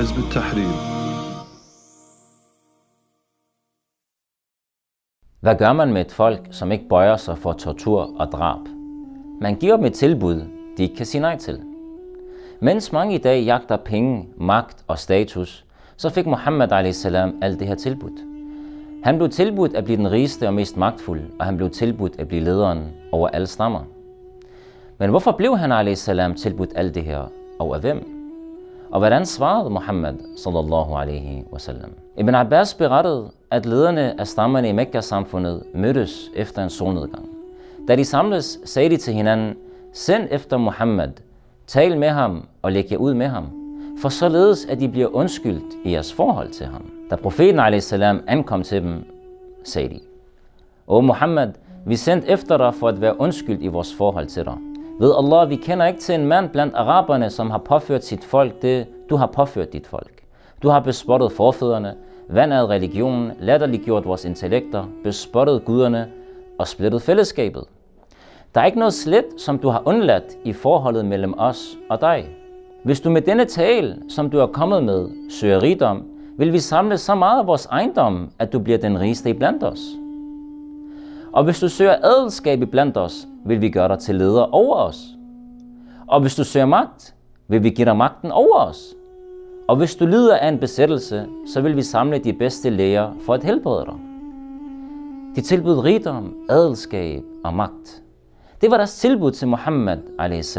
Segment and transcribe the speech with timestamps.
[0.00, 0.96] حزب التحرير
[5.40, 8.60] Hvad gør man med et folk, som ikke bøjer sig for tortur og drab?
[9.40, 10.42] Man giver dem et tilbud,
[10.76, 11.60] de ikke kan sige nej til.
[12.60, 15.64] Mens mange i dag jagter penge, magt og status,
[15.96, 17.04] så fik Muhammad a.s.
[17.42, 18.20] alt det her tilbudt.
[19.04, 22.28] Han blev tilbudt at blive den rigeste og mest magtfulde, og han blev tilbudt at
[22.28, 23.80] blive lederen over alle stammer.
[24.98, 26.10] Men hvorfor blev han a.s.
[26.36, 28.19] tilbudt alt det her, og af hvem?
[28.91, 31.91] Og hvordan svarede Muhammad sallallahu alaihi wasallam?
[32.17, 37.29] Ibn Abbas berettede, at lederne af stammerne i Mekka-samfundet mødtes efter en solnedgang.
[37.87, 39.55] Da de samles, sagde de til hinanden,
[39.93, 41.09] send efter Muhammad,
[41.67, 43.45] tal med ham og læg jer ud med ham,
[44.01, 46.91] for således at de bliver undskyldt i jeres forhold til ham.
[47.09, 47.93] Da profeten a.s.
[48.27, 49.05] ankom til dem,
[49.63, 49.99] sagde de,
[50.87, 51.49] O Muhammad,
[51.85, 54.70] vi sendte efter dig for at være undskyldt i vores forhold til dig.
[54.99, 58.61] Ved Allah, vi kender ikke til en mand blandt araberne, som har påført sit folk
[58.61, 60.23] det, du har påført dit folk.
[60.63, 61.95] Du har bespottet forfædrene,
[62.29, 66.07] vandet religionen, latterliggjort vores intellekter, bespottet guderne
[66.59, 67.63] og splittet fællesskabet.
[68.55, 72.29] Der er ikke noget slet, som du har undladt i forholdet mellem os og dig.
[72.83, 76.03] Hvis du med denne tale, som du er kommet med, søger rigdom,
[76.37, 79.63] vil vi samle så meget af vores ejendom, at du bliver den rigeste i blandt
[79.63, 79.79] os.
[81.31, 84.75] Og hvis du søger adelskab i blandt os, vil vi gøre dig til leder over
[84.75, 85.07] os.
[86.07, 87.15] Og hvis du søger magt,
[87.47, 88.95] vil vi give dig magten over os.
[89.67, 93.33] Og hvis du lider af en besættelse, så vil vi samle de bedste læger for
[93.33, 93.95] at helbrede dig.
[95.35, 98.03] De tilbød rigdom, adelskab og magt.
[98.61, 100.57] Det var deres tilbud til Muhammad a.s.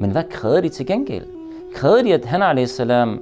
[0.00, 1.26] Men hvad krævede de til gengæld?
[1.74, 2.80] Krævede de, at han a.s.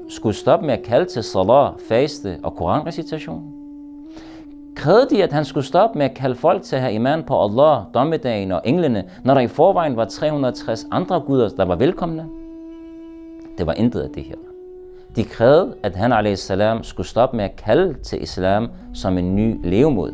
[0.08, 3.55] skulle stoppe med at kalde til salat, faste og koranrecitation?
[4.76, 7.42] Krævede de, at han skulle stoppe med at kalde folk til at have iman på
[7.42, 12.26] Allah, dommedagen og englene, når der i forvejen var 360 andre guder, der var velkomne?
[13.58, 14.34] Det var intet af det her.
[15.16, 19.70] De krævede, at han salam skulle stoppe med at kalde til islam som en ny
[19.70, 20.12] levemod.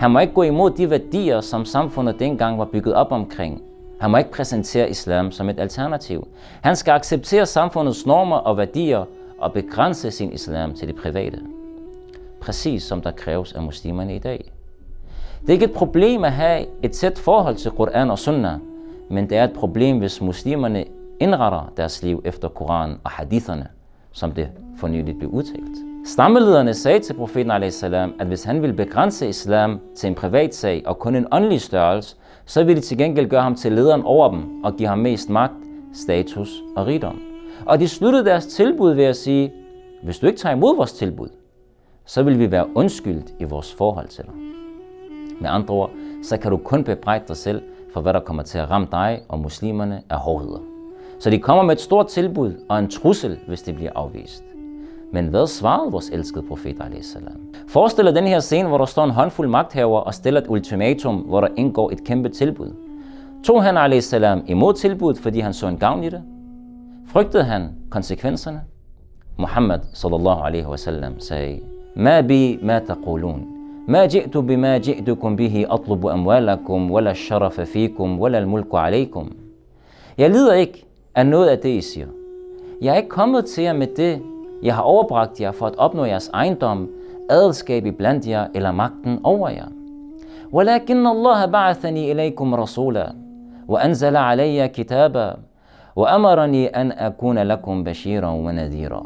[0.00, 3.62] Han må ikke gå imod de værdier, som samfundet dengang var bygget op omkring.
[4.00, 6.28] Han må ikke præsentere islam som et alternativ.
[6.62, 9.04] Han skal acceptere samfundets normer og værdier
[9.38, 11.38] og begrænse sin islam til det private.
[12.42, 14.52] Præcis som der kræves af muslimerne i dag.
[15.40, 18.58] Det er ikke et problem at have et tæt forhold til Koran og Sunnah,
[19.10, 20.84] men det er et problem, hvis muslimerne
[21.20, 23.66] indretter deres liv efter Koran og haditherne,
[24.12, 25.76] som det for nylig blev udtalt.
[26.06, 30.82] Stammelederne sagde til profeten a.s., at hvis han ville begrænse islam til en privat sag
[30.86, 32.16] og kun en åndelig størrelse,
[32.46, 35.30] så ville de til gengæld gøre ham til lederen over dem og give ham mest
[35.30, 35.54] magt,
[35.94, 37.20] status og rigdom.
[37.66, 39.52] Og de sluttede deres tilbud ved at sige,
[40.02, 41.28] hvis du ikke tager imod vores tilbud,
[42.12, 44.34] så vil vi være undskyldt i vores forhold til dig.
[45.40, 45.90] Med andre ord,
[46.22, 47.62] så kan du kun bebrejde dig selv
[47.92, 50.58] for, hvad der kommer til at ramme dig og muslimerne af hårdheder.
[51.18, 54.44] Så de kommer med et stort tilbud og en trussel, hvis det bliver afvist.
[55.12, 57.16] Men hvad svarede vores elskede profet a.s.?
[57.68, 61.16] Forestil dig den her scene, hvor der står en håndfuld magthaver og stiller et ultimatum,
[61.16, 62.74] hvor der indgår et kæmpe tilbud.
[63.44, 64.14] Tog han a.s.
[64.46, 66.22] imod tilbuddet, fordi han så en gavn i det?
[67.08, 68.60] Frygtede han konsekvenserne?
[69.38, 71.60] Muhammad sallallahu alaihi wasallam sagde,
[71.96, 73.46] ما بي ما تقولون
[73.88, 79.30] ما جئت بما جئتكم به أطلب أموالكم ولا الشرف فيكم ولا الملك عليكم
[80.18, 82.06] Jeg lider ikke af noget af det, I siger.
[82.82, 84.22] Jeg er ikke kommet til jer med det,
[84.62, 86.88] jeg har overbragt jer for at opnå jeres ejendom,
[87.30, 89.68] adelskab i blandt jer eller magten over jer.
[90.52, 93.12] ولكن الله بعثني إليكم رسولا
[93.68, 95.36] وأنزل علي كتابا
[95.96, 99.02] وأمرني أن أكون لكم بشيرا ونذيرا.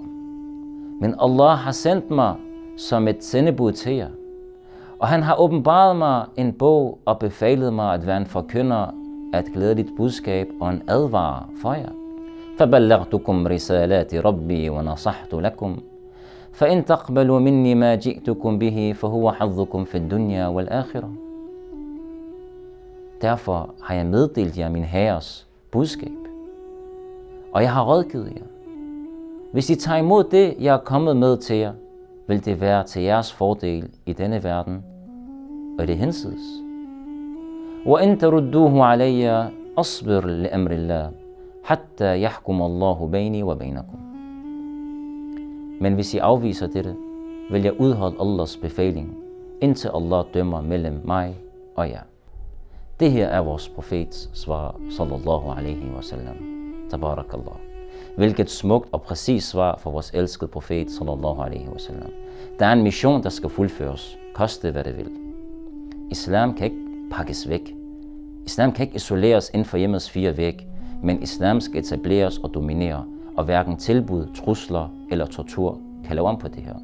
[1.01, 2.35] Men Allah har sendt mig
[2.78, 4.10] som et sendebud til jer.
[5.00, 8.94] Og han har åbenbaret mig en bog og befalet mig at være en forkynder
[9.34, 11.92] af et glædeligt budskab og en advarer for jer.
[12.58, 15.78] فبلغتكم رسالات ربي ونصحت لكم
[16.52, 21.10] فإن تقبلوا مني ما جئتكم به فهو حظكم في الدنيا والآخرة.
[23.22, 26.22] Derfor har jeg meddelt jer min herres budskab,
[27.54, 28.46] og jeg har rådgivet jer.
[29.52, 31.74] Hvis I tager imod det, jeg er kommet med til jer,
[32.28, 34.84] vil det være til jeres fordel i denne verden
[35.80, 36.62] og det hensides.
[37.86, 41.12] وإن تردوه علي أصبر لأمر الله
[41.64, 44.00] حتى يحكم الله بيني وبينكم.
[45.82, 46.96] Men hvis I afviser dette,
[47.52, 49.18] vil jeg udholde Allahs befaling,
[49.62, 51.38] indtil Allah dømmer mellem mig
[51.76, 52.04] og jer.
[53.00, 56.38] Det her er vores profets svar, sallallahu alaihi wasallam.
[56.90, 57.58] Tabarakallah.
[58.18, 62.12] Hvilket smukt og præcis svar for vores elskede profet, sallallahu alaihi wasallam.
[62.60, 65.10] Der er en mission, der skal fuldføres, koste hvad det vil.
[66.12, 66.78] Islam kan ikke
[67.12, 67.76] pakkes væk.
[68.46, 70.68] Islam kan ikke isoleres inden for hjemmets fire væg,
[71.04, 73.06] men islam skal etableres og dominere,
[73.38, 76.76] og hverken tilbud, trusler eller tortur kan lave om på det her.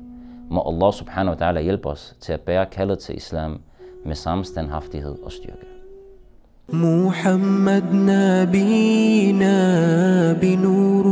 [0.49, 3.59] Må Allah subhanahu wa ta'ala hjælpe os til at bære kaldet til islam
[4.05, 5.67] med samme standhaftighed og styrke.
[6.69, 9.57] محمد نبينا
[10.33, 11.10] بنور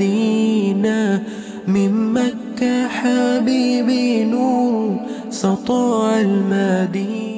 [0.00, 1.22] هدينا
[1.66, 4.96] من مكة حبيبي نور
[5.30, 7.29] سطاع المدينة.